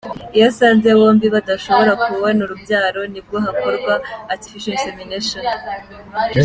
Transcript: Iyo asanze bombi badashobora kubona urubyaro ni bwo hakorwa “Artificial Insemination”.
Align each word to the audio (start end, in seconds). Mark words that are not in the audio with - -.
Iyo 0.35 0.45
asanze 0.51 0.89
bombi 0.99 1.25
badashobora 1.35 1.93
kubona 2.05 2.39
urubyaro 2.45 3.01
ni 3.11 3.21
bwo 3.25 3.37
hakorwa 3.45 3.93
“Artificial 4.33 4.73
Insemination”. 4.75 5.41